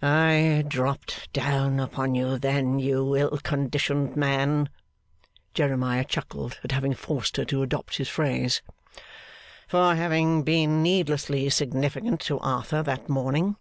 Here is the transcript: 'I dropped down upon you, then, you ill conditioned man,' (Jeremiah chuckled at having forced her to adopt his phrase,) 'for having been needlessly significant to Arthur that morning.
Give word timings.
'I 0.00 0.64
dropped 0.66 1.30
down 1.34 1.78
upon 1.78 2.14
you, 2.14 2.38
then, 2.38 2.78
you 2.78 3.14
ill 3.16 3.38
conditioned 3.42 4.16
man,' 4.16 4.70
(Jeremiah 5.52 6.06
chuckled 6.06 6.58
at 6.64 6.72
having 6.72 6.94
forced 6.94 7.36
her 7.36 7.44
to 7.44 7.62
adopt 7.62 7.98
his 7.98 8.08
phrase,) 8.08 8.62
'for 9.68 9.94
having 9.94 10.42
been 10.42 10.82
needlessly 10.82 11.50
significant 11.50 12.20
to 12.22 12.38
Arthur 12.38 12.82
that 12.82 13.10
morning. 13.10 13.56